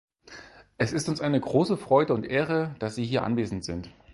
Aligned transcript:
Es 0.79 0.93
ist 0.93 1.09
uns 1.09 1.21
eine 1.21 1.39
große 1.39 1.77
Freude 1.77 2.15
und 2.15 2.25
Ehre, 2.25 2.75
dass 2.79 2.95
Sie 2.95 3.05
hier 3.05 3.21
anwesend 3.21 3.63
sind. 3.63 3.91